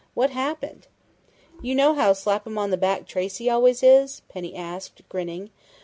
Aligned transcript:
"What 0.15 0.31
happened?" 0.31 0.87
"You 1.61 1.75
know 1.75 1.93
how 1.93 2.13
slap 2.13 2.47
em 2.47 2.57
on 2.57 2.71
the 2.71 2.75
back 2.75 3.05
Tracey 3.05 3.51
always 3.51 3.83
is?" 3.83 4.23
Penny 4.29 4.55
asked, 4.55 5.07
grinning. 5.09 5.51